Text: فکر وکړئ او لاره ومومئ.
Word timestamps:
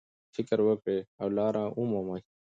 فکر 0.35 0.59
وکړئ 0.67 0.99
او 1.21 1.27
لاره 1.37 1.63
ومومئ. 1.79 2.21